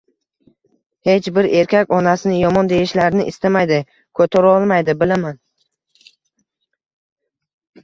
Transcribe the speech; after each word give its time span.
Hech 1.09 1.27
bir 1.35 1.49
erkak 1.59 1.93
onasini 1.97 2.37
yomon 2.45 2.71
deyishlarini 2.73 3.27
istamaydi, 3.33 3.79
ko`tarolmaydi, 4.23 4.99
bilaman 5.05 5.41